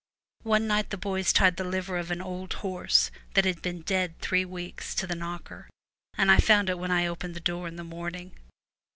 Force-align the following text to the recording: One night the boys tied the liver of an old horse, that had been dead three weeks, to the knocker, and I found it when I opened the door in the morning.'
One 0.45 0.65
night 0.65 0.89
the 0.89 0.97
boys 0.97 1.31
tied 1.31 1.57
the 1.57 1.63
liver 1.63 1.95
of 1.99 2.09
an 2.09 2.23
old 2.23 2.53
horse, 2.65 3.11
that 3.35 3.45
had 3.45 3.61
been 3.61 3.81
dead 3.83 4.17
three 4.19 4.43
weeks, 4.45 4.95
to 4.95 5.05
the 5.05 5.13
knocker, 5.13 5.69
and 6.17 6.31
I 6.31 6.37
found 6.39 6.71
it 6.71 6.79
when 6.79 6.89
I 6.89 7.05
opened 7.05 7.35
the 7.35 7.39
door 7.39 7.67
in 7.67 7.75
the 7.75 7.83
morning.' 7.83 8.31